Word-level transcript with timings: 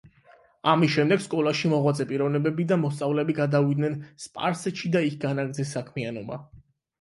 ამის 0.69 0.93
შემდეგ 0.93 1.19
სკოლაში 1.25 1.69
მოღვაწე 1.73 2.07
პიროვნებები 2.11 2.65
და 2.71 2.77
მოსწავლეები 2.85 3.37
გადავიდნენ 3.41 3.99
სპარსეთში 4.25 4.93
და 4.97 5.05
იქ 5.11 5.21
განაგრძეს 5.27 5.77
საქმიანობა. 5.79 6.41